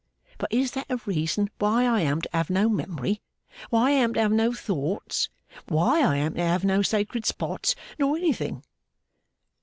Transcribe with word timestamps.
But 0.39 0.51
is 0.51 0.71
that 0.71 0.87
a 0.89 0.97
reason 1.05 1.51
why 1.59 1.85
I 1.85 1.99
am 1.99 2.23
to 2.23 2.29
have 2.33 2.49
no 2.49 2.67
memory, 2.69 3.21
why 3.69 3.89
I 3.89 3.91
am 3.91 4.15
to 4.15 4.21
have 4.21 4.31
no 4.31 4.51
thoughts, 4.51 5.29
why 5.67 6.01
I 6.01 6.17
am 6.17 6.33
to 6.33 6.41
have 6.41 6.65
no 6.65 6.81
sacred 6.81 7.23
spots, 7.23 7.75
nor 7.99 8.17
anything? 8.17 8.63